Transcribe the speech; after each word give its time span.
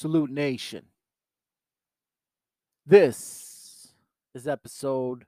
Salute 0.00 0.30
Nation. 0.30 0.86
This 2.86 3.92
is 4.34 4.48
episode 4.48 5.26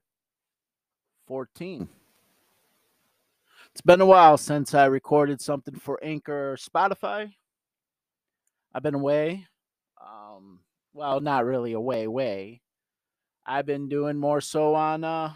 14. 1.26 1.86
It's 3.70 3.82
been 3.82 4.00
a 4.00 4.06
while 4.06 4.38
since 4.38 4.72
I 4.72 4.86
recorded 4.86 5.42
something 5.42 5.74
for 5.74 6.02
Anchor 6.02 6.52
or 6.52 6.56
Spotify. 6.56 7.34
I've 8.72 8.82
been 8.82 8.94
away. 8.94 9.46
Um, 10.00 10.60
well, 10.94 11.20
not 11.20 11.44
really 11.44 11.74
away, 11.74 12.06
way. 12.06 12.62
I've 13.44 13.66
been 13.66 13.90
doing 13.90 14.16
more 14.16 14.40
so 14.40 14.74
on 14.74 15.04
uh, 15.04 15.34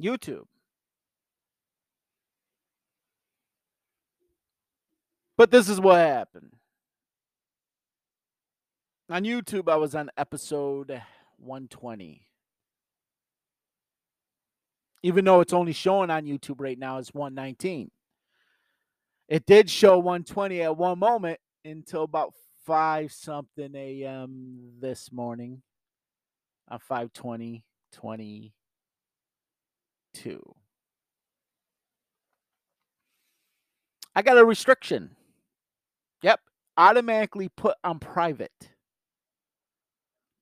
YouTube. 0.00 0.46
But 5.36 5.50
this 5.50 5.68
is 5.68 5.78
what 5.78 5.98
happened. 5.98 6.55
On 9.08 9.22
YouTube, 9.22 9.70
I 9.70 9.76
was 9.76 9.94
on 9.94 10.10
episode 10.16 11.00
120. 11.38 12.26
Even 15.04 15.24
though 15.24 15.40
it's 15.40 15.52
only 15.52 15.72
showing 15.72 16.10
on 16.10 16.24
YouTube 16.24 16.60
right 16.60 16.76
now 16.76 16.98
as 16.98 17.14
119. 17.14 17.92
It 19.28 19.46
did 19.46 19.70
show 19.70 19.98
120 19.98 20.60
at 20.62 20.76
one 20.76 20.98
moment 20.98 21.38
until 21.64 22.02
about 22.02 22.34
5 22.64 23.12
something 23.12 23.76
a.m. 23.76 24.72
this 24.80 25.12
morning. 25.12 25.62
Uh, 26.68 26.74
on 26.74 26.80
520 26.80 27.62
22. 27.92 28.52
I 34.16 34.22
got 34.22 34.36
a 34.36 34.44
restriction. 34.44 35.14
Yep, 36.22 36.40
automatically 36.76 37.48
put 37.50 37.76
on 37.84 38.00
private 38.00 38.70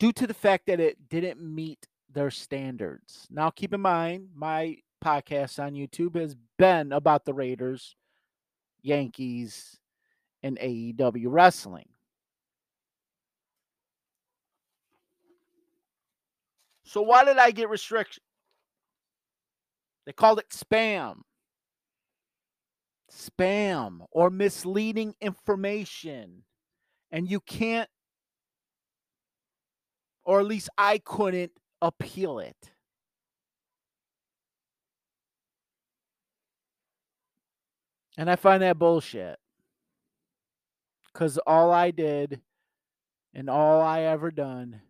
due 0.04 0.12
to 0.12 0.26
the 0.26 0.34
fact 0.34 0.66
that 0.66 0.80
it 0.80 1.08
didn't 1.08 1.40
meet 1.40 1.88
their 2.12 2.30
standards. 2.30 3.26
Now, 3.30 3.48
keep 3.48 3.72
in 3.72 3.80
mind, 3.80 4.28
my 4.34 4.76
podcast 5.02 5.58
on 5.58 5.72
YouTube 5.72 6.14
has 6.20 6.36
been 6.58 6.92
about 6.92 7.24
the 7.24 7.32
Raiders, 7.32 7.96
Yankees, 8.82 9.80
and 10.42 10.58
AEW 10.58 11.28
wrestling. 11.28 11.88
So, 16.84 17.00
why 17.00 17.24
did 17.24 17.38
I 17.38 17.50
get 17.50 17.70
restriction? 17.70 18.22
They 20.04 20.12
called 20.12 20.38
it 20.38 20.50
spam 20.50 21.22
spam 23.10 24.04
or 24.10 24.28
misleading 24.28 25.14
information. 25.22 26.42
And 27.10 27.30
you 27.30 27.40
can't, 27.40 27.88
or 30.24 30.40
at 30.40 30.46
least 30.46 30.68
I 30.78 30.98
couldn't 30.98 31.52
appeal 31.82 32.38
it. 32.38 32.72
And 38.16 38.30
I 38.30 38.36
find 38.36 38.62
that 38.62 38.78
bullshit. 38.78 39.38
Because 41.12 41.38
all 41.46 41.70
I 41.70 41.90
did 41.90 42.40
and 43.32 43.50
all 43.50 43.80
I 43.80 44.02
ever 44.02 44.30
done 44.30 44.80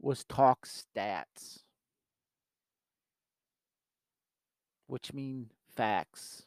was 0.00 0.24
talk 0.24 0.66
stats, 0.66 1.60
which 4.86 5.12
mean 5.12 5.50
facts. 5.74 6.44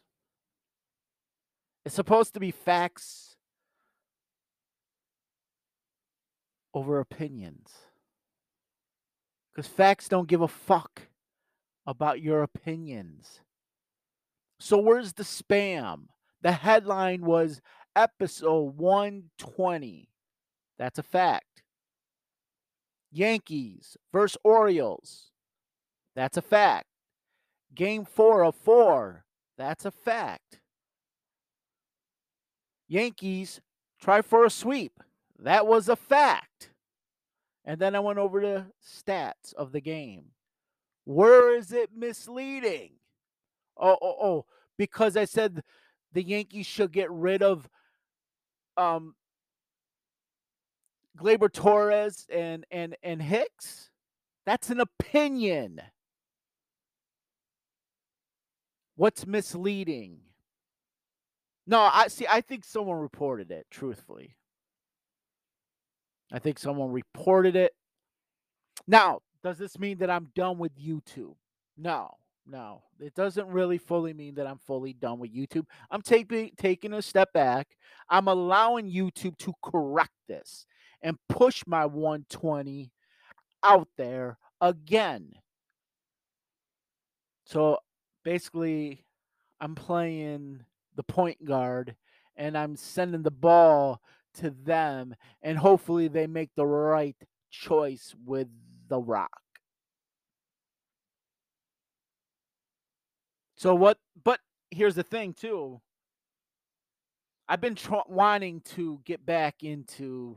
It's 1.84 1.94
supposed 1.94 2.34
to 2.34 2.40
be 2.40 2.50
facts 2.50 3.35
over 6.76 7.00
opinions. 7.00 7.72
Because 9.50 9.66
facts 9.66 10.10
don't 10.10 10.28
give 10.28 10.42
a 10.42 10.48
fuck 10.48 11.08
about 11.86 12.20
your 12.20 12.42
opinions. 12.42 13.40
So, 14.60 14.76
where's 14.76 15.14
the 15.14 15.22
spam? 15.22 16.08
The 16.42 16.52
headline 16.52 17.24
was 17.24 17.62
episode 17.96 18.76
120. 18.76 20.10
That's 20.78 20.98
a 20.98 21.02
fact. 21.02 21.62
Yankees 23.10 23.96
versus 24.12 24.36
Orioles. 24.44 25.30
That's 26.14 26.36
a 26.36 26.42
fact. 26.42 26.88
Game 27.74 28.04
four 28.04 28.44
of 28.44 28.54
four. 28.54 29.24
That's 29.56 29.86
a 29.86 29.90
fact. 29.90 30.60
Yankees 32.86 33.62
try 33.98 34.20
for 34.20 34.44
a 34.44 34.50
sweep. 34.50 35.00
That 35.40 35.66
was 35.66 35.88
a 35.88 35.96
fact. 35.96 36.70
And 37.64 37.80
then 37.80 37.94
I 37.94 38.00
went 38.00 38.18
over 38.18 38.40
the 38.40 38.66
stats 38.84 39.52
of 39.54 39.72
the 39.72 39.80
game. 39.80 40.26
Where 41.04 41.54
is 41.56 41.72
it 41.72 41.90
misleading? 41.94 42.92
Oh, 43.76 43.96
oh, 44.00 44.16
oh, 44.22 44.46
because 44.76 45.16
I 45.16 45.24
said 45.24 45.62
the 46.12 46.22
Yankees 46.22 46.66
should 46.66 46.92
get 46.92 47.10
rid 47.10 47.42
of 47.42 47.68
um 48.76 49.14
Gleyber 51.16 51.52
Torres 51.52 52.26
and 52.32 52.64
and 52.70 52.96
and 53.02 53.22
Hicks. 53.22 53.90
That's 54.44 54.70
an 54.70 54.80
opinion. 54.80 55.80
What's 58.96 59.26
misleading? 59.26 60.20
No, 61.66 61.80
I 61.92 62.08
see. 62.08 62.26
I 62.30 62.40
think 62.40 62.64
someone 62.64 62.98
reported 62.98 63.50
it. 63.50 63.66
Truthfully, 63.70 64.36
I 66.32 66.38
think 66.38 66.58
someone 66.58 66.90
reported 66.92 67.56
it. 67.56 67.72
Now, 68.86 69.20
does 69.42 69.58
this 69.58 69.78
mean 69.78 69.98
that 69.98 70.10
I'm 70.10 70.28
done 70.34 70.58
with 70.58 70.76
YouTube? 70.76 71.34
No, 71.76 72.10
no. 72.46 72.82
It 72.98 73.14
doesn't 73.14 73.48
really 73.48 73.78
fully 73.78 74.12
mean 74.12 74.34
that 74.36 74.46
I'm 74.46 74.58
fully 74.58 74.92
done 74.92 75.18
with 75.18 75.34
YouTube. 75.34 75.66
I'm 75.90 76.02
taking 76.02 76.50
taking 76.56 76.92
a 76.92 77.02
step 77.02 77.32
back. 77.32 77.68
I'm 78.08 78.28
allowing 78.28 78.90
YouTube 78.90 79.36
to 79.38 79.52
correct 79.62 80.14
this 80.28 80.66
and 81.02 81.16
push 81.28 81.62
my 81.66 81.86
120 81.86 82.90
out 83.62 83.88
there 83.96 84.38
again. 84.60 85.32
So 87.44 87.78
basically, 88.24 89.04
I'm 89.60 89.74
playing 89.74 90.64
the 90.96 91.02
point 91.02 91.44
guard 91.44 91.94
and 92.36 92.56
I'm 92.56 92.76
sending 92.76 93.22
the 93.22 93.30
ball 93.30 94.00
to 94.36 94.50
them 94.50 95.14
and 95.42 95.58
hopefully 95.58 96.08
they 96.08 96.26
make 96.26 96.50
the 96.54 96.66
right 96.66 97.16
choice 97.50 98.14
with 98.24 98.48
the 98.88 98.98
rock. 98.98 99.30
So 103.56 103.74
what 103.74 103.98
but 104.22 104.40
here's 104.70 104.94
the 104.94 105.02
thing 105.02 105.32
too. 105.32 105.80
I've 107.48 107.60
been 107.60 107.76
wanting 108.08 108.60
to 108.74 109.00
get 109.04 109.24
back 109.24 109.62
into 109.62 110.36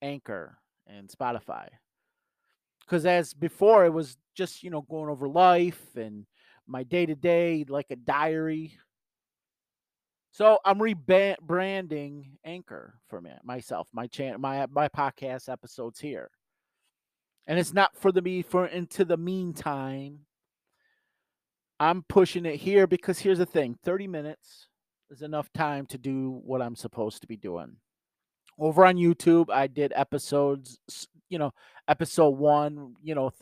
Anchor 0.00 0.58
and 0.86 1.08
Spotify. 1.08 1.68
Cuz 2.88 3.06
as 3.06 3.32
before 3.32 3.84
it 3.84 3.92
was 3.92 4.16
just, 4.34 4.62
you 4.62 4.70
know, 4.70 4.82
going 4.82 5.08
over 5.08 5.28
life 5.28 5.94
and 5.96 6.26
my 6.66 6.82
day 6.82 7.06
to 7.06 7.14
day 7.14 7.64
like 7.68 7.90
a 7.90 7.96
diary 7.96 8.76
so 10.32 10.58
I'm 10.64 10.78
rebranding 10.78 12.24
Anchor 12.42 12.94
for 13.06 13.20
me 13.20 13.30
myself, 13.44 13.88
my 13.92 14.06
channel, 14.06 14.40
my 14.40 14.66
my 14.70 14.88
podcast 14.88 15.50
episodes 15.50 16.00
here, 16.00 16.30
and 17.46 17.58
it's 17.58 17.74
not 17.74 17.94
for 17.94 18.10
the 18.10 18.22
me 18.22 18.40
for 18.40 18.66
into 18.66 19.04
the 19.04 19.18
meantime. 19.18 20.20
I'm 21.78 22.02
pushing 22.08 22.46
it 22.46 22.56
here 22.56 22.86
because 22.86 23.18
here's 23.18 23.38
the 23.38 23.46
thing: 23.46 23.76
30 23.84 24.06
minutes 24.06 24.68
is 25.10 25.20
enough 25.20 25.52
time 25.52 25.84
to 25.86 25.98
do 25.98 26.40
what 26.44 26.62
I'm 26.62 26.76
supposed 26.76 27.20
to 27.20 27.26
be 27.26 27.36
doing. 27.36 27.76
Over 28.58 28.86
on 28.86 28.96
YouTube, 28.96 29.50
I 29.50 29.66
did 29.66 29.92
episodes, 29.94 30.78
you 31.28 31.38
know, 31.38 31.52
episode 31.88 32.30
one, 32.30 32.94
you 33.02 33.14
know, 33.14 33.32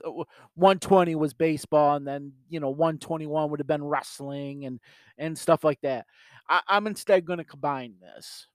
120 0.54 1.14
was 1.14 1.34
baseball, 1.34 1.94
and 1.94 2.06
then 2.06 2.32
you 2.48 2.58
know, 2.58 2.70
121 2.70 3.50
would 3.50 3.60
have 3.60 3.66
been 3.68 3.84
wrestling 3.84 4.64
and 4.64 4.80
and 5.18 5.38
stuff 5.38 5.62
like 5.62 5.80
that. 5.82 6.06
I, 6.50 6.60
I'm 6.66 6.88
instead 6.88 7.24
going 7.24 7.38
to 7.38 7.44
combine 7.44 7.94
this. 8.00 8.48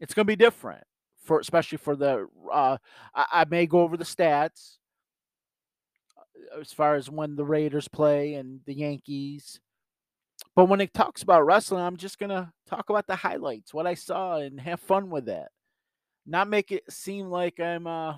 It's 0.00 0.12
going 0.12 0.26
to 0.26 0.30
be 0.30 0.36
different 0.36 0.84
for 1.22 1.40
especially 1.40 1.78
for 1.78 1.96
the. 1.96 2.26
Uh, 2.52 2.76
I, 3.14 3.24
I 3.32 3.44
may 3.48 3.66
go 3.66 3.80
over 3.80 3.96
the 3.96 4.04
stats 4.04 4.76
uh, 6.18 6.60
as 6.60 6.72
far 6.72 6.96
as 6.96 7.08
when 7.08 7.36
the 7.36 7.44
Raiders 7.44 7.88
play 7.88 8.34
and 8.34 8.60
the 8.66 8.74
Yankees. 8.74 9.60
But 10.54 10.66
when 10.66 10.80
it 10.80 10.92
talks 10.92 11.22
about 11.22 11.46
wrestling, 11.46 11.82
I'm 11.82 11.96
just 11.96 12.18
gonna 12.18 12.52
talk 12.66 12.90
about 12.90 13.06
the 13.06 13.16
highlights, 13.16 13.72
what 13.72 13.86
I 13.86 13.94
saw, 13.94 14.36
and 14.36 14.60
have 14.60 14.80
fun 14.80 15.08
with 15.08 15.28
it. 15.28 15.48
Not 16.26 16.48
make 16.48 16.72
it 16.72 16.82
seem 16.90 17.28
like 17.28 17.60
I'm 17.60 17.86
uh, 17.86 18.16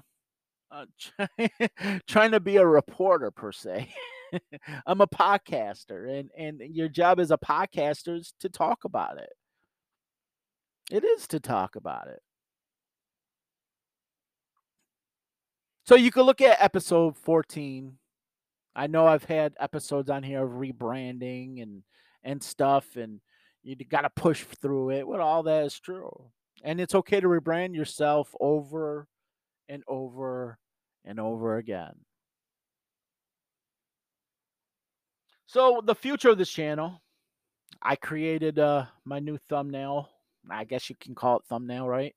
uh 0.71 0.87
trying 2.07 2.33
to 2.33 2.41
be 2.41 2.57
a 2.57 2.67
reporter 2.67 3.31
per 3.31 3.53
se. 3.53 3.93
I'm 4.87 5.01
a 5.01 5.07
podcaster, 5.07 6.19
and 6.19 6.31
and 6.37 6.61
your 6.75 6.89
job 6.89 7.21
as 7.21 7.31
a 7.31 7.39
podcaster 7.39 8.19
is 8.19 8.35
to 8.41 8.49
talk 8.49 8.85
about 8.85 9.19
it. 9.19 9.33
It 10.91 11.05
is 11.05 11.27
to 11.29 11.41
talk 11.41 11.77
about 11.77 12.09
it. 12.09 12.21
So 15.87 15.95
you 15.95 16.11
can 16.11 16.23
look 16.25 16.41
at 16.41 16.63
episode 16.63 17.17
14. 17.17 17.99
I 18.77 18.87
know 18.87 19.07
I've 19.07 19.25
had 19.25 19.55
episodes 19.59 20.11
on 20.11 20.23
here 20.23 20.45
of 20.45 20.53
rebranding 20.53 21.63
and 21.63 21.83
and 22.23 22.43
stuff 22.43 22.97
and 22.97 23.21
you 23.63 23.77
got 23.77 24.03
to 24.03 24.11
push 24.11 24.45
through 24.45 24.91
it. 24.91 25.07
Well, 25.07 25.21
all 25.21 25.43
that 25.45 25.65
is 25.65 25.79
true. 25.79 26.31
And 26.63 26.81
it's 26.81 26.95
okay 26.95 27.21
to 27.21 27.27
rebrand 27.29 27.75
yourself 27.75 28.35
over 28.41 29.09
and 29.69 29.83
over 29.89 30.59
and 31.05 31.21
over 31.21 31.57
again. 31.57 31.95
So 35.49 35.81
the 35.83 35.95
future 35.95 36.29
of 36.29 36.37
this 36.37 36.51
channel, 36.51 37.01
I 37.83 37.97
created 37.97 38.59
uh 38.59 38.85
my 39.05 39.19
new 39.19 39.39
thumbnail. 39.49 40.11
I 40.51 40.65
guess 40.65 40.91
you 40.91 40.97
can 41.01 41.15
call 41.15 41.39
it 41.39 41.45
thumbnail, 41.49 41.89
right? 41.89 42.15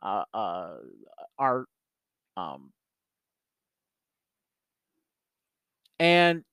Uh, 0.00 0.24
uh 0.32 0.76
art 1.38 1.68
um 2.36 2.72
and 5.98 6.44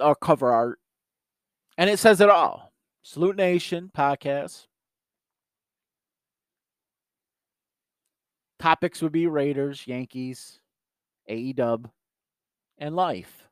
our 0.00 0.14
cover 0.16 0.52
art 0.52 0.80
and 1.76 1.88
it 1.88 1.98
says 1.98 2.20
it 2.20 2.28
all. 2.28 2.72
Salute 3.02 3.36
Nation 3.36 3.90
podcast. 3.96 4.66
Topics 8.58 9.00
would 9.02 9.12
be 9.12 9.28
Raiders, 9.28 9.86
Yankees, 9.86 10.58
AEW, 11.30 11.88
and 12.78 12.96
life. 12.96 13.47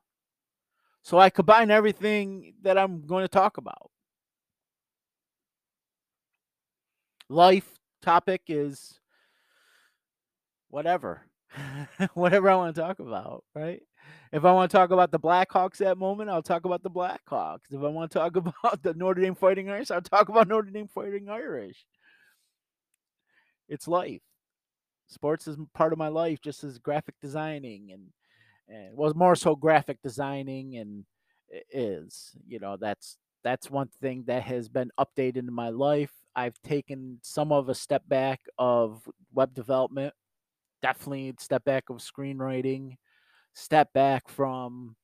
So 1.07 1.21
I 1.21 1.31
combine 1.31 1.71
everything 1.71 2.55
that 2.63 2.77
I'm 2.77 3.07
going 3.07 3.23
to 3.23 3.29
talk 3.29 3.59
about. 3.59 3.93
Life 7.29 7.79
topic 8.03 8.43
is 8.49 8.99
whatever. 10.69 11.23
whatever 12.15 12.51
I 12.51 12.57
want 12.57 12.75
to 12.75 12.81
talk 12.81 12.99
about, 12.99 13.45
right? 13.55 13.81
If 14.33 14.45
I 14.45 14.51
want 14.51 14.69
to 14.69 14.77
talk 14.77 14.91
about 14.91 15.13
the 15.13 15.21
Blackhawks 15.21 15.77
that 15.77 15.97
moment, 15.97 16.29
I'll 16.29 16.43
talk 16.43 16.65
about 16.65 16.83
the 16.83 16.91
Blackhawks. 16.91 17.71
If 17.71 17.85
I 17.85 17.87
want 17.87 18.11
to 18.11 18.19
talk 18.19 18.35
about 18.63 18.83
the 18.83 18.93
Notre 18.95 19.23
Dame 19.23 19.37
Fighting 19.37 19.71
Irish, 19.71 19.93
I'll 19.93 20.03
talk 20.03 20.29
about 20.29 20.49
Notre 20.49 20.73
Dame 20.73 20.89
Fighting 20.89 21.29
Irish. 21.29 21.87
It's 23.69 23.87
life. 23.87 24.23
Sports 25.07 25.47
is 25.47 25.57
part 25.73 25.93
of 25.93 26.01
my 26.01 26.09
life, 26.09 26.41
just 26.43 26.65
as 26.65 26.79
graphic 26.79 27.15
designing 27.23 27.93
and 27.93 28.09
and 28.69 28.97
was 28.97 29.15
more 29.15 29.37
so 29.37 29.55
graphic 29.55 29.99
designing 30.03 30.77
and 30.77 31.05
is 31.71 32.35
you 32.47 32.59
know 32.59 32.77
that's 32.77 33.19
that's 33.45 33.71
one 33.71 33.89
thing 34.01 34.25
that 34.27 34.43
has 34.43 34.69
been 34.69 34.91
updated 34.99 35.39
in 35.39 35.53
my 35.53 35.69
life. 35.69 36.11
I've 36.35 36.61
taken 36.63 37.19
some 37.23 37.53
of 37.53 37.69
a 37.69 37.75
step 37.75 38.03
back 38.09 38.41
of 38.59 39.09
web 39.33 39.55
development, 39.55 40.13
definitely 40.83 41.35
step 41.39 41.65
back 41.65 41.85
of 41.89 41.99
screenwriting 41.99 42.97
step 43.57 43.91
back 43.95 44.29
from 44.29 44.95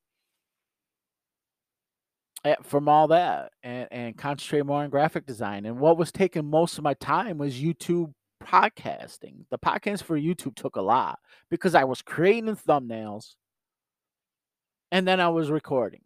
eh, 2.45 2.55
from 2.63 2.87
all 2.89 3.09
that 3.09 3.51
and, 3.63 3.89
and 3.91 4.17
concentrate 4.17 4.65
more 4.65 4.83
on 4.83 4.91
graphic 4.91 5.27
design. 5.27 5.65
And 5.65 5.81
what 5.81 5.97
was 5.97 6.13
taking 6.13 6.45
most 6.45 6.77
of 6.79 6.85
my 6.85 6.95
time 6.95 7.39
was 7.39 7.55
YouTube 7.55 8.13
podcasting. 8.45 9.47
The 9.51 9.59
podcast 9.59 10.03
for 10.03 10.19
YouTube 10.19 10.55
took 10.55 10.77
a 10.77 10.83
lot 10.83 11.19
because 11.51 11.75
I 11.75 11.85
was 11.85 12.03
creating 12.03 12.57
thumbnails 12.57 13.35
and 14.93 15.09
then 15.09 15.19
I 15.19 15.29
was 15.31 15.51
recording. 15.51 16.03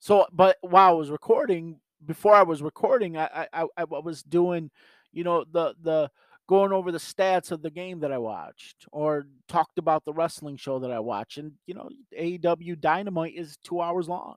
So, 0.00 0.26
but 0.32 0.56
while 0.62 0.88
I 0.88 0.92
was 0.92 1.10
recording, 1.10 1.78
before 2.04 2.34
I 2.34 2.42
was 2.42 2.62
recording, 2.62 3.16
I 3.16 3.46
I, 3.52 3.66
I 3.76 3.84
was 3.84 4.24
doing, 4.24 4.70
you 5.12 5.22
know, 5.22 5.44
the 5.44 5.74
the 5.80 6.10
going 6.48 6.72
over 6.72 6.90
the 6.90 6.98
stats 6.98 7.52
of 7.52 7.62
the 7.62 7.70
game 7.70 8.00
that 8.00 8.12
I 8.12 8.18
watched 8.18 8.86
or 8.92 9.26
talked 9.48 9.78
about 9.78 10.04
the 10.04 10.12
wrestling 10.12 10.56
show 10.56 10.78
that 10.80 10.90
I 10.90 11.00
watched. 11.00 11.38
And, 11.38 11.52
you 11.66 11.74
know, 11.74 11.88
AEW 12.18 12.80
Dynamite 12.80 13.34
is 13.34 13.56
two 13.64 13.80
hours 13.80 14.08
long, 14.08 14.36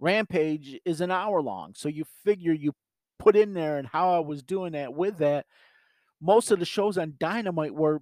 Rampage 0.00 0.78
is 0.84 1.00
an 1.00 1.10
hour 1.10 1.40
long. 1.40 1.72
So 1.74 1.88
you 1.88 2.04
figure 2.24 2.52
you 2.52 2.74
put 3.18 3.36
in 3.36 3.54
there 3.54 3.78
and 3.78 3.86
how 3.86 4.14
I 4.14 4.18
was 4.20 4.42
doing 4.42 4.72
that 4.72 4.92
with 4.92 5.18
that. 5.18 5.46
Most 6.20 6.50
of 6.50 6.58
the 6.58 6.64
shows 6.64 6.98
on 6.98 7.14
Dynamite 7.18 7.74
were 7.74 8.00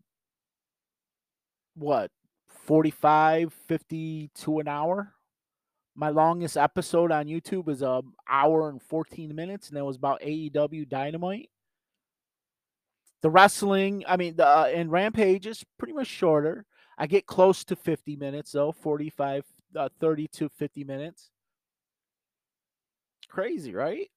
what 1.74 2.10
45 2.70 3.52
50 3.52 4.30
to 4.34 4.60
an 4.60 4.68
hour 4.68 5.12
my 5.96 6.08
longest 6.08 6.56
episode 6.56 7.10
on 7.10 7.26
youtube 7.26 7.68
is 7.68 7.82
a 7.82 8.00
hour 8.28 8.68
and 8.68 8.80
14 8.80 9.34
minutes 9.34 9.68
and 9.68 9.76
that 9.76 9.84
was 9.84 9.96
about 9.96 10.20
aew 10.22 10.88
dynamite 10.88 11.50
the 13.22 13.30
wrestling, 13.30 14.04
I 14.08 14.16
mean, 14.16 14.36
the 14.36 14.46
uh, 14.46 14.70
and 14.74 14.90
Rampage 14.90 15.46
is 15.46 15.64
pretty 15.78 15.92
much 15.92 16.06
shorter. 16.06 16.64
I 16.96 17.06
get 17.06 17.26
close 17.26 17.64
to 17.64 17.76
50 17.76 18.16
minutes 18.16 18.52
though, 18.52 18.72
45, 18.72 19.44
uh, 19.76 19.88
30 20.00 20.28
to 20.28 20.48
50 20.48 20.84
minutes. 20.84 21.30
Crazy, 23.28 23.74
right? 23.74 24.08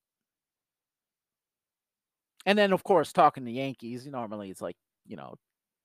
And 2.46 2.58
then, 2.58 2.74
of 2.74 2.84
course, 2.84 3.14
talking 3.14 3.46
to 3.46 3.52
Yankees, 3.52 4.06
normally 4.06 4.50
it's 4.50 4.62
like, 4.62 4.76
you 5.06 5.16
know, 5.16 5.36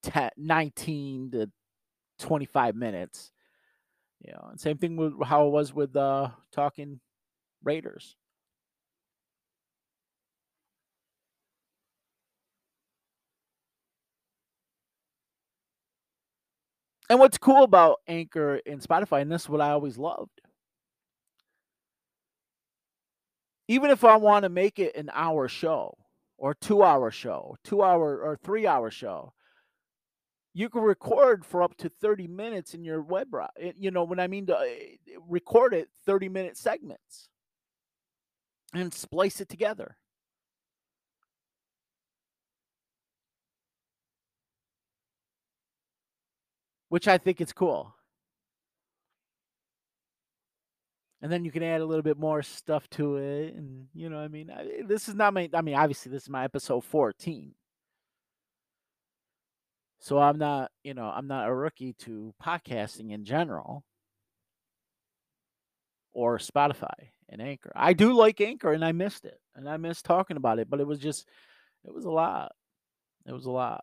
10, 0.04 0.30
19 0.36 1.30
to 1.32 1.50
25 2.18 2.76
minutes. 2.76 3.32
You 4.24 4.32
know, 4.32 4.48
and 4.50 4.60
same 4.60 4.78
thing 4.78 4.96
with 4.96 5.14
how 5.24 5.46
it 5.46 5.50
was 5.50 5.72
with 5.72 5.96
uh 5.96 6.30
talking 6.52 7.00
Raiders. 7.62 8.16
And 17.10 17.18
what's 17.18 17.38
cool 17.38 17.62
about 17.62 18.00
Anchor 18.06 18.60
and 18.66 18.82
Spotify, 18.82 19.22
and 19.22 19.32
this 19.32 19.42
is 19.42 19.48
what 19.48 19.60
I 19.62 19.70
always 19.70 19.96
loved. 19.96 20.40
Even 23.66 23.90
if 23.90 24.04
I 24.04 24.16
want 24.16 24.42
to 24.44 24.48
make 24.48 24.78
it 24.78 24.94
an 24.96 25.10
hour 25.14 25.48
show 25.48 25.96
or 26.36 26.54
two 26.54 26.82
hour 26.82 27.10
show, 27.10 27.56
two 27.64 27.82
hour 27.82 28.18
or 28.18 28.36
three 28.36 28.66
hour 28.66 28.90
show, 28.90 29.32
you 30.58 30.68
can 30.68 30.82
record 30.82 31.46
for 31.46 31.62
up 31.62 31.76
to 31.76 31.88
30 31.88 32.26
minutes 32.26 32.74
in 32.74 32.82
your 32.82 33.00
web. 33.00 33.28
Eh, 33.60 33.70
you 33.76 33.92
know, 33.92 34.02
when 34.02 34.18
I 34.18 34.26
mean 34.26 34.46
to 34.46 34.58
eh, 34.58 34.96
record 35.28 35.72
it 35.72 35.88
30 36.04 36.28
minute 36.28 36.56
segments 36.56 37.28
and 38.74 38.92
splice 38.92 39.40
it 39.40 39.48
together. 39.48 39.96
which 46.90 47.06
I 47.06 47.18
think 47.18 47.42
is 47.42 47.52
cool. 47.52 47.94
And 51.20 51.30
then 51.30 51.44
you 51.44 51.50
can 51.50 51.62
add 51.62 51.82
a 51.82 51.84
little 51.84 52.02
bit 52.02 52.16
more 52.16 52.42
stuff 52.42 52.88
to 52.92 53.16
it, 53.16 53.54
and 53.54 53.88
you 53.92 54.08
know, 54.08 54.18
I 54.18 54.28
mean, 54.28 54.50
I, 54.50 54.82
this 54.86 55.06
is 55.06 55.14
not 55.14 55.34
my. 55.34 55.50
I 55.52 55.60
mean, 55.60 55.74
obviously, 55.74 56.10
this 56.10 56.22
is 56.22 56.30
my 56.30 56.44
episode 56.44 56.82
fourteen, 56.82 57.54
so 60.00 60.18
I'm 60.18 60.38
not, 60.38 60.70
you 60.84 60.94
know, 60.94 61.06
I'm 61.06 61.26
not 61.26 61.48
a 61.48 61.54
rookie 61.54 61.94
to 62.00 62.34
podcasting 62.42 63.12
in 63.12 63.24
general, 63.24 63.84
or 66.12 66.38
Spotify 66.38 67.10
and 67.28 67.42
Anchor. 67.42 67.72
I 67.74 67.92
do 67.92 68.12
like 68.12 68.40
Anchor, 68.40 68.72
and 68.72 68.84
I 68.84 68.92
missed 68.92 69.24
it, 69.24 69.38
and 69.54 69.68
I 69.68 69.76
missed 69.76 70.04
talking 70.04 70.36
about 70.36 70.58
it, 70.58 70.70
but 70.70 70.80
it 70.80 70.86
was 70.86 70.98
just, 70.98 71.28
it 71.84 71.92
was 71.94 72.04
a 72.04 72.10
lot. 72.10 72.52
It 73.26 73.32
was 73.32 73.46
a 73.46 73.50
lot. 73.50 73.82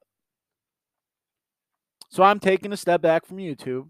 So 2.09 2.23
I'm 2.23 2.39
taking 2.39 2.71
a 2.71 2.77
step 2.77 3.01
back 3.01 3.25
from 3.25 3.37
YouTube 3.37 3.89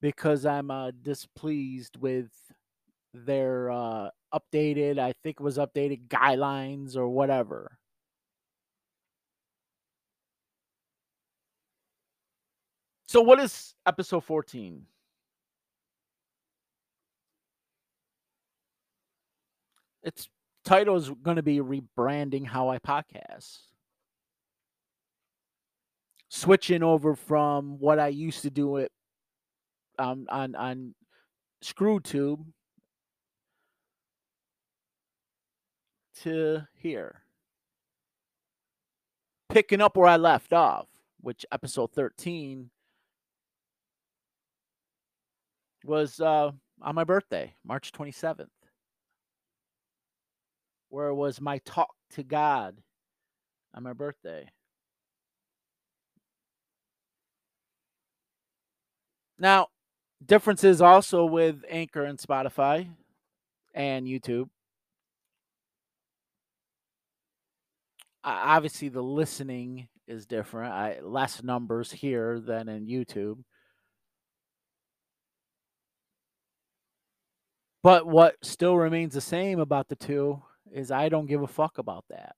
because 0.00 0.44
I'm 0.44 0.70
uh, 0.70 0.90
displeased 1.00 1.96
with 1.96 2.30
their 3.14 3.70
uh, 3.70 4.08
updated, 4.34 4.98
I 4.98 5.12
think 5.22 5.36
it 5.38 5.44
was 5.44 5.58
updated 5.58 6.08
guidelines 6.08 6.96
or 6.96 7.08
whatever. 7.08 7.78
So, 13.12 13.20
what 13.20 13.38
is 13.40 13.74
episode 13.84 14.24
14? 14.24 14.86
Its 20.02 20.30
title 20.64 20.96
is 20.96 21.10
going 21.22 21.36
to 21.36 21.42
be 21.42 21.58
rebranding 21.58 22.46
how 22.46 22.70
I 22.70 22.78
podcast 22.78 23.58
switching 26.30 26.82
over 26.82 27.14
from 27.14 27.78
what 27.78 27.98
I 27.98 28.08
used 28.08 28.40
to 28.44 28.50
do 28.50 28.78
it 28.78 28.90
um, 29.98 30.26
on 30.30 30.54
on 30.54 30.94
ScrewTube 31.62 32.42
to 36.22 36.66
here. 36.76 37.20
Picking 39.50 39.82
up 39.82 39.98
where 39.98 40.08
I 40.08 40.16
left 40.16 40.54
off, 40.54 40.86
which 41.20 41.44
episode 41.52 41.92
13 41.92 42.70
was 45.84 46.20
uh, 46.20 46.50
on 46.82 46.94
my 46.94 47.04
birthday, 47.04 47.54
March 47.64 47.92
27th. 47.92 48.48
where 50.90 51.08
it 51.08 51.14
was 51.14 51.40
my 51.40 51.58
talk 51.64 51.88
to 52.10 52.22
God 52.22 52.76
on 53.74 53.82
my 53.82 53.94
birthday. 53.94 54.46
Now, 59.38 59.68
differences 60.24 60.82
also 60.82 61.24
with 61.24 61.64
Anchor 61.68 62.04
and 62.04 62.18
Spotify 62.18 62.88
and 63.74 64.06
YouTube. 64.06 64.48
obviously 68.24 68.88
the 68.88 69.02
listening 69.02 69.88
is 70.06 70.26
different. 70.26 70.72
I 70.72 71.00
less 71.02 71.42
numbers 71.42 71.90
here 71.90 72.38
than 72.38 72.68
in 72.68 72.86
YouTube. 72.86 73.38
But 77.82 78.06
what 78.06 78.36
still 78.42 78.76
remains 78.76 79.14
the 79.14 79.20
same 79.20 79.58
about 79.58 79.88
the 79.88 79.96
two 79.96 80.40
is 80.70 80.90
I 80.90 81.08
don't 81.08 81.26
give 81.26 81.42
a 81.42 81.48
fuck 81.48 81.78
about 81.78 82.04
that. 82.10 82.36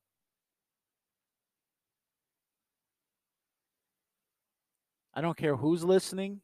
I 5.12 5.20
don't 5.20 5.36
care 5.36 5.56
who's 5.56 5.84
listening 5.84 6.40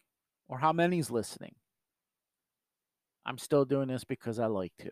or 0.49 0.59
how 0.59 0.73
many's 0.73 1.11
listening. 1.11 1.55
I'm 3.27 3.39
still 3.39 3.65
doing 3.65 3.89
this 3.89 4.05
because 4.05 4.39
I 4.39 4.47
like 4.47 4.73
to. 4.81 4.91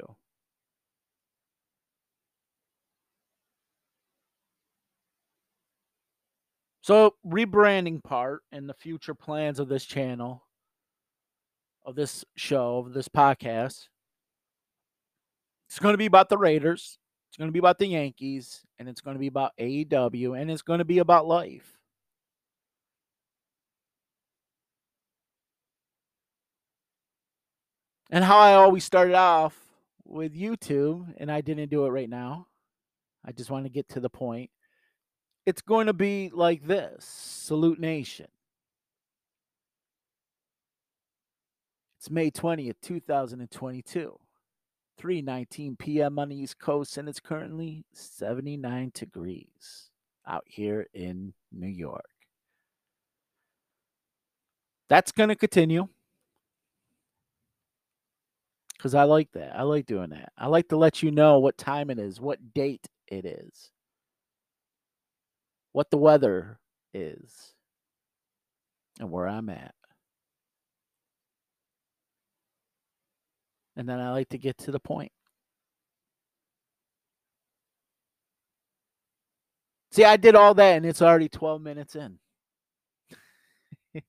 So, 6.81 7.17
rebranding 7.27 8.03
part 8.03 8.43
and 8.51 8.67
the 8.67 8.75
future 8.75 9.15
plans 9.15 9.59
of 9.59 9.69
this 9.69 9.85
channel, 9.85 10.45
of 11.85 11.95
this 11.95 12.25
show, 12.37 12.79
of 12.79 12.95
this 12.95 13.09
podcast, 13.09 13.89
it's 15.69 15.79
going 15.79 15.93
to 15.93 15.99
be 15.99 16.07
about 16.07 16.29
the 16.29 16.39
Raiders. 16.39 16.99
It's 17.29 17.37
going 17.37 17.49
to 17.49 17.53
be 17.53 17.59
about 17.59 17.79
the 17.79 17.87
Yankees, 17.87 18.65
and 18.79 18.89
it's 18.89 19.01
going 19.01 19.15
to 19.15 19.21
be 19.21 19.27
about 19.27 19.53
AEW, 19.59 20.41
and 20.41 20.51
it's 20.51 20.63
going 20.63 20.79
to 20.79 20.85
be 20.85 20.99
about 20.99 21.27
life. 21.27 21.77
And 28.11 28.25
how 28.25 28.39
I 28.39 28.55
always 28.55 28.85
started 28.85 29.15
off 29.15 29.55
with 30.05 30.35
YouTube, 30.35 31.15
and 31.19 31.31
I 31.31 31.43
didn't 31.43 31.69
do 31.69 31.85
it 31.85 31.91
right 31.91 32.09
now. 32.09 32.47
I 33.25 33.33
just 33.33 33.51
want 33.51 33.67
to 33.67 33.71
get 33.71 33.89
to 33.91 34.01
the 34.01 34.09
point 34.09 34.51
it's 35.49 35.63
going 35.63 35.87
to 35.87 35.95
be 35.95 36.31
like 36.35 36.67
this 36.67 37.07
Salute 37.07 37.81
Nation. 37.81 38.27
It's 41.99 42.11
May 42.11 42.31
20th, 42.31 42.75
2022. 42.83 44.19
3:19 44.99 45.79
p.m. 45.79 46.19
on 46.19 46.29
the 46.31 46.37
East 46.37 46.59
Coast 46.59 46.97
and 46.99 47.09
it's 47.09 47.21
currently 47.21 47.85
79 47.93 48.91
degrees 48.95 49.91
out 50.27 50.45
here 50.47 50.87
in 50.95 51.33
New 51.53 51.69
York. 51.69 52.05
That's 54.89 55.13
going 55.13 55.29
to 55.29 55.37
continue. 55.37 55.89
Cuz 58.79 58.95
I 58.95 59.05
like 59.05 59.33
that. 59.33 59.57
I 59.57 59.63
like 59.63 59.87
doing 59.87 60.11
that. 60.11 60.33
I 60.39 60.47
like 60.47 60.69
to 60.69 60.77
let 60.77 61.03
you 61.03 61.11
know 61.11 61.39
what 61.39 61.59
time 61.59 61.91
it 61.91 61.99
is, 61.99 62.21
what 62.21 62.55
date 62.55 62.89
it 63.09 63.25
is 63.25 63.71
what 65.79 65.91
the 65.91 65.97
weather 65.97 66.59
is 66.93 67.55
and 68.99 69.11
where 69.11 69.29
I'm 69.29 69.49
at. 69.49 69.75
And 73.79 73.89
then 73.89 74.01
I 74.01 74.11
like 74.11 74.29
to 74.31 74.39
get 74.39 74.59
to 74.59 74.73
the 74.73 74.81
point. 74.81 75.13
See, 79.93 80.05
I 80.05 80.17
did 80.17 80.35
all 80.35 80.53
that 80.55 80.77
and 80.77 80.85
it's 80.85 81.01
already 81.01 81.29
12 81.29 81.63
minutes 81.63 81.95
in. 81.95 82.19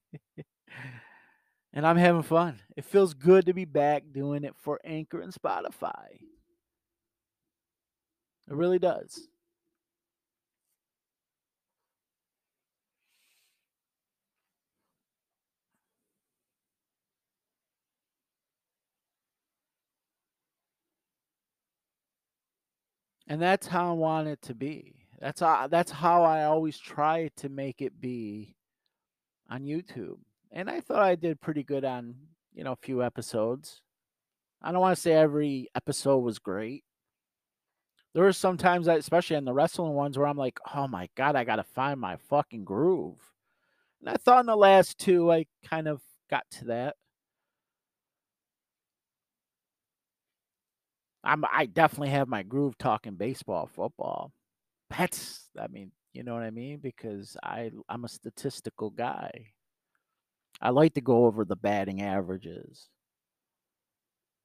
and 1.72 1.86
I'm 1.86 1.98
having 1.98 2.24
fun. 2.24 2.60
It 2.76 2.84
feels 2.84 3.14
good 3.14 3.46
to 3.46 3.54
be 3.54 3.66
back 3.66 4.04
doing 4.12 4.44
it 4.44 4.56
for 4.58 4.80
Anchor 4.84 5.22
and 5.22 5.32
Spotify. 5.32 6.18
It 8.50 8.56
really 8.56 8.80
does. 8.80 9.28
And 23.30 23.40
that's 23.40 23.68
how 23.68 23.92
I 23.92 23.94
want 23.94 24.28
it 24.28 24.42
to 24.44 24.56
be. 24.56 24.96
That's 25.20 25.42
how 25.42 25.68
that's 25.68 25.92
how 25.92 26.24
I 26.24 26.46
always 26.46 26.80
try 26.80 27.30
to 27.38 27.50
make 27.50 27.82
it 27.82 28.02
be 28.02 28.56
on 29.50 29.64
YouTube. 29.64 30.18
And 30.52 30.70
I 30.70 30.82
thought 30.82 31.04
I 31.04 31.16
did 31.16 31.40
pretty 31.40 31.64
good 31.64 31.86
on, 31.86 32.16
you 32.54 32.64
know, 32.64 32.72
a 32.72 32.86
few 32.86 33.04
episodes. 33.04 33.82
I 34.62 34.72
don't 34.72 34.82
want 34.82 34.96
to 34.96 35.02
say 35.02 35.14
every 35.14 35.70
episode 35.76 36.18
was 36.18 36.40
great. 36.40 36.84
There 38.14 38.24
were 38.24 38.34
some 38.34 38.58
times, 38.58 38.88
especially 38.88 39.36
on 39.36 39.46
the 39.46 39.54
wrestling 39.54 39.94
ones, 39.94 40.18
where 40.18 40.28
I'm 40.28 40.38
like, 40.38 40.60
oh 40.74 40.88
my 40.88 41.08
God, 41.16 41.36
I 41.36 41.44
got 41.44 41.58
to 41.58 41.64
find 41.64 42.00
my 42.00 42.18
fucking 42.30 42.64
groove. 42.64 43.20
And 44.00 44.10
I 44.10 44.16
thought 44.16 44.40
in 44.40 44.48
the 44.48 44.56
last 44.56 44.98
two, 44.98 45.32
I 45.32 45.46
kind 45.64 45.88
of 45.88 46.02
got 46.30 46.50
to 46.52 46.66
that. 46.66 46.96
I'm 51.24 51.44
I 51.52 51.66
definitely 51.66 52.10
have 52.10 52.28
my 52.28 52.44
groove 52.44 52.78
talking 52.78 53.16
baseball, 53.16 53.68
football. 53.68 54.32
That's 54.90 55.50
I 55.60 55.68
mean, 55.68 55.92
you 56.14 56.24
know 56.24 56.34
what 56.34 56.44
I 56.44 56.52
mean? 56.52 56.80
Because 56.80 57.38
I 57.44 57.72
I'm 57.90 58.06
a 58.06 58.10
statistical 58.10 58.90
guy. 58.90 59.48
I 60.62 60.70
like 60.72 60.94
to 60.96 61.02
go 61.02 61.26
over 61.26 61.46
the 61.46 61.56
batting 61.56 62.02
averages, 62.02 62.90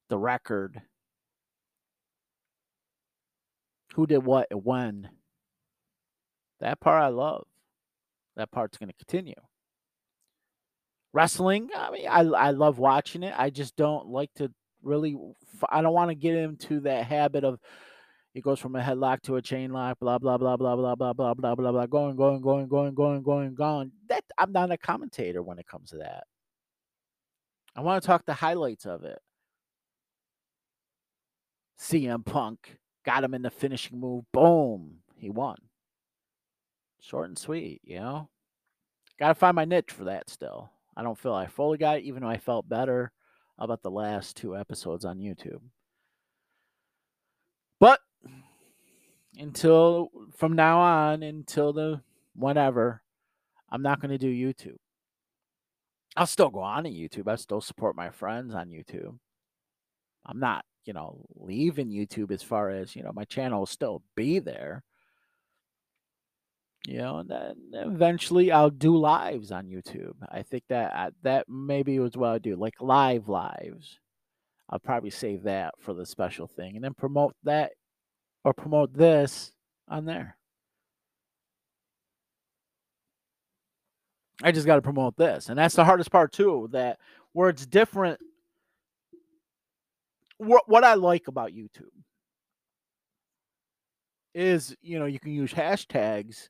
the 0.09 0.19
record, 0.19 0.83
who 3.95 4.07
did 4.07 4.25
what 4.25 4.49
and 4.51 4.65
when. 4.65 5.11
That 6.61 6.81
part 6.81 7.03
I 7.03 7.09
love. 7.09 7.47
That 8.37 8.51
part's 8.51 8.79
going 8.79 8.89
to 8.89 8.95
continue. 8.95 9.35
Wrestling, 11.13 11.71
I 11.77 11.91
mean, 11.93 12.09
I 12.09 12.21
I 12.23 12.51
love 12.51 12.79
watching 12.79 13.23
it. 13.23 13.35
I 13.37 13.51
just 13.51 13.77
don't 13.77 14.09
like 14.09 14.31
to 14.37 14.51
really 14.85 15.17
I 15.71 15.83
don't 15.83 15.95
want 15.95 16.11
to 16.11 16.15
get 16.15 16.35
into 16.35 16.81
that 16.81 17.07
habit 17.07 17.45
of 17.45 17.59
it 18.35 18.43
goes 18.43 18.59
from 18.59 18.75
a 18.75 18.81
headlock 18.81 19.23
to 19.23 19.37
a 19.37 19.43
chain 19.43 19.73
lock, 19.73 20.01
blah 20.01 20.19
blah 20.19 20.37
blah 20.37 20.57
blah 20.57 20.75
blah 20.75 20.95
blah 20.97 21.13
blah 21.13 21.35
blah 21.35 21.55
blah 21.55 21.73
blah, 21.73 21.87
going 21.87 22.17
going 22.17 22.41
going 22.41 22.67
going 22.67 22.95
going 22.95 23.23
going 23.23 23.55
going. 23.55 23.93
That 24.09 24.25
I'm 24.37 24.51
not 24.51 24.73
a 24.73 24.77
commentator 24.77 25.41
when 25.43 25.61
it 25.61 25.67
comes 25.67 25.91
to 25.91 25.99
that. 25.99 26.25
I 27.77 27.81
want 27.81 28.03
to 28.03 28.07
talk 28.07 28.25
the 28.27 28.35
highlights 28.35 28.87
of 28.87 29.05
it. 29.05 29.21
CM 31.79 32.25
Punk 32.25 32.79
got 33.05 33.23
him 33.23 33.35
in 33.35 33.43
the 33.43 33.51
finishing 33.51 34.01
move. 34.01 34.25
Boom, 34.33 34.97
he 35.17 35.31
won. 35.31 35.57
Short 37.01 37.29
and 37.29 37.39
sweet, 37.39 37.83
you 37.85 38.01
know. 38.01 38.29
Got 39.19 39.29
to 39.29 39.35
find 39.35 39.55
my 39.55 39.65
niche 39.65 39.93
for 39.93 40.05
that 40.05 40.29
still. 40.29 40.71
I 40.97 41.03
don't 41.03 41.19
feel 41.19 41.35
I 41.35 41.47
fully 41.47 41.79
got 41.79 41.99
it, 41.99 42.05
even 42.05 42.23
though 42.23 42.29
I 42.29 42.39
felt 42.39 42.69
better 42.69 43.13
about 43.59 43.83
the 43.83 43.91
last 43.91 44.37
two 44.37 44.57
episodes 44.57 45.05
on 45.05 45.19
YouTube. 45.19 45.61
But 47.81 48.01
until 49.39 50.11
from 50.37 50.55
now 50.55 50.81
on, 50.81 51.23
until 51.23 51.73
the 51.73 52.01
whatever, 52.35 53.03
I'm 53.71 53.83
not 53.83 54.01
going 54.01 54.11
to 54.11 54.19
do 54.19 54.33
YouTube. 54.33 54.77
I'll 56.17 56.27
still 56.27 56.51
go 56.51 56.61
on 56.61 56.85
to 56.85 56.91
YouTube. 56.91 57.29
I 57.29 57.37
still 57.37 57.61
support 57.61 57.97
my 57.97 58.11
friends 58.11 58.55
on 58.55 58.69
YouTube. 58.69 59.19
I'm 60.27 60.39
not, 60.39 60.65
you 60.85 60.93
know, 60.93 61.25
leaving 61.35 61.89
YouTube 61.89 62.31
as 62.31 62.43
far 62.43 62.71
as, 62.71 62.95
you 62.95 63.03
know, 63.03 63.13
my 63.13 63.25
channel 63.25 63.61
will 63.61 63.67
still 63.67 64.03
be 64.15 64.39
there. 64.39 64.85
You 66.87 66.99
know, 66.99 67.19
and 67.19 67.31
then 67.31 67.57
eventually 67.73 68.53
I'll 68.53 68.69
do 68.69 68.97
lives 68.97 69.51
on 69.51 69.67
YouTube. 69.67 70.15
I 70.31 70.43
think 70.43 70.65
that 70.69 70.93
uh, 70.93 71.11
that 71.23 71.49
maybe 71.49 71.99
was 71.99 72.17
what 72.17 72.31
I 72.31 72.39
do, 72.39 72.57
like 72.57 72.75
live 72.81 73.29
lives. 73.29 73.99
I'll 74.69 74.79
probably 74.79 75.11
save 75.11 75.45
that 75.45 75.75
for 75.79 75.95
the 75.95 76.05
special 76.05 76.47
thing 76.47 76.77
and 76.77 76.85
then 76.85 76.95
promote 76.95 77.35
that 77.45 77.73
or 78.45 78.53
promote 78.53 78.93
this 78.93 79.53
on 79.89 80.05
there. 80.05 80.37
I 84.43 84.53
just 84.53 84.67
got 84.67 84.77
to 84.77 84.83
promote 84.83 85.17
this. 85.17 85.49
And 85.49 85.59
that's 85.59 85.77
the 85.77 85.85
hardest 85.85 86.11
part 86.11 86.33
too, 86.33 86.69
that 86.73 86.99
where 87.33 87.49
it's 87.49 87.67
different 87.67 88.21
what 90.39 90.69
what 90.69 90.85
I 90.85 90.95
like 90.95 91.29
about 91.29 91.53
YouTube 91.53 91.89
is, 94.35 94.77
you 94.83 94.99
know, 94.99 95.07
you 95.07 95.21
can 95.21 95.33
use 95.33 95.53
hashtags 95.53 96.49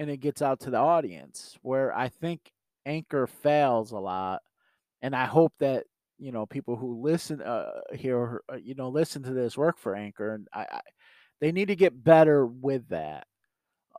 and 0.00 0.10
it 0.10 0.18
gets 0.18 0.42
out 0.42 0.60
to 0.62 0.70
the 0.70 0.78
audience. 0.78 1.58
Where 1.62 1.96
I 1.96 2.08
think 2.10 2.52
Anchor 2.86 3.28
fails 3.28 3.92
a 3.92 3.98
lot, 3.98 4.42
and 5.02 5.16
I 5.16 5.26
hope 5.26 5.54
that 5.60 5.84
you 6.18 6.32
know 6.32 6.46
people 6.46 6.76
who 6.76 7.02
listen 7.02 7.42
uh, 7.42 7.72
here, 7.94 8.42
uh, 8.52 8.56
you 8.56 8.74
know, 8.76 8.88
listen 8.90 9.22
to 9.24 9.32
this 9.34 9.58
work 9.58 9.78
for 9.78 9.96
Anchor, 9.96 10.34
and 10.34 10.48
I, 10.54 10.62
I 10.72 10.80
They 11.40 11.52
need 11.52 11.68
to 11.68 11.76
get 11.76 12.02
better 12.04 12.46
with 12.46 12.88
that. 12.90 13.26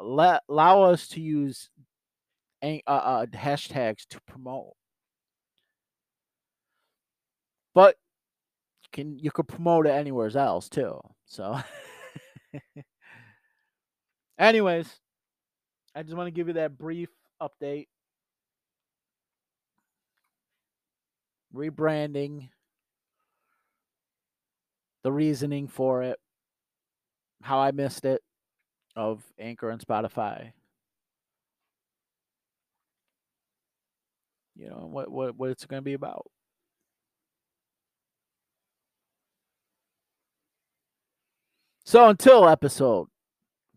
Let 0.02 0.44
allow 0.50 0.84
us 0.84 1.08
to 1.10 1.22
use 1.22 1.70
uh, 2.64 2.80
uh, 2.88 3.26
hashtags 3.28 4.08
to 4.10 4.22
promote. 4.22 4.74
But 7.74 7.96
can 8.92 9.18
you 9.20 9.32
could 9.32 9.48
promote 9.48 9.88
it 9.88 9.92
anywhere 9.92 10.36
else 10.38 10.70
too. 10.70 11.00
So 11.26 11.60
anyways, 14.40 15.00
I 15.94 16.04
just 16.04 16.16
want 16.16 16.28
to 16.28 16.32
give 16.32 16.48
you 16.48 16.54
that 16.54 16.78
brief 16.78 17.10
update. 17.42 17.88
Rebranding, 21.54 22.50
the 25.04 25.12
reasoning 25.12 25.68
for 25.68 26.02
it, 26.04 26.18
how 27.42 27.60
I 27.60 27.72
missed 27.72 28.06
it 28.06 28.22
of 28.96 29.24
Anchor 29.38 29.70
and 29.70 29.82
Spotify. 29.82 30.54
You 34.56 34.70
know, 34.70 34.88
what 34.90 35.12
what 35.12 35.36
what 35.36 35.50
it's 35.50 35.66
going 35.66 35.82
to 35.82 35.84
be 35.84 35.94
about. 35.94 36.28
So 41.84 42.08
until 42.08 42.48
episode 42.48 43.10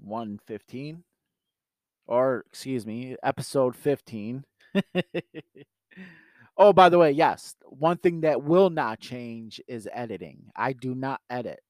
115 0.04 1.02
or 2.06 2.44
excuse 2.49 2.87
me, 2.87 3.16
episode 3.23 3.76
15. 3.76 4.44
oh, 6.56 6.73
by 6.73 6.88
the 6.88 6.99
way, 6.99 7.11
yes, 7.12 7.54
one 7.62 7.96
thing 7.99 8.23
that 8.23 8.42
will 8.42 8.70
not 8.70 9.00
change 9.00 9.61
is 9.68 9.88
editing. 9.92 10.50
I 10.56 10.73
do 10.73 10.94
not 10.94 11.20
edit. 11.30 11.61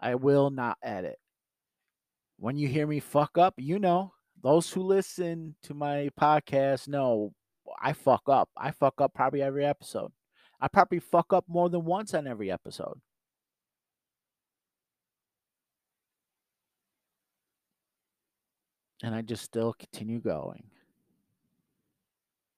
I 0.00 0.16
will 0.16 0.50
not 0.50 0.78
edit. 0.82 1.18
When 2.36 2.56
you 2.56 2.68
hear 2.68 2.86
me 2.86 3.00
fuck 3.00 3.38
up, 3.38 3.54
you 3.56 3.78
know, 3.78 4.12
those 4.42 4.70
who 4.70 4.82
listen 4.82 5.54
to 5.62 5.74
my 5.74 6.10
podcast 6.20 6.88
know 6.88 7.32
I 7.80 7.92
fuck 7.92 8.28
up. 8.28 8.50
I 8.56 8.70
fuck 8.72 9.00
up 9.00 9.14
probably 9.14 9.42
every 9.42 9.64
episode. 9.64 10.12
I 10.60 10.68
probably 10.68 10.98
fuck 11.00 11.32
up 11.32 11.44
more 11.48 11.68
than 11.70 11.84
once 11.84 12.14
on 12.14 12.26
every 12.26 12.50
episode. 12.50 13.00
And 19.04 19.14
I 19.14 19.20
just 19.20 19.44
still 19.44 19.74
continue 19.74 20.18
going. 20.18 20.64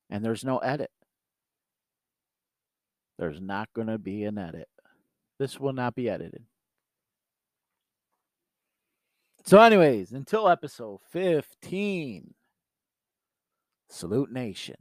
And 0.08 0.24
there's 0.24 0.44
no 0.44 0.58
edit. 0.58 0.92
There's 3.18 3.40
not 3.40 3.68
going 3.74 3.88
to 3.88 3.98
be 3.98 4.22
an 4.22 4.38
edit. 4.38 4.68
This 5.40 5.58
will 5.58 5.72
not 5.72 5.96
be 5.96 6.08
edited. 6.08 6.44
So, 9.44 9.60
anyways, 9.60 10.12
until 10.12 10.48
episode 10.48 11.00
15, 11.10 12.34
Salute 13.88 14.30
Nation. 14.30 14.76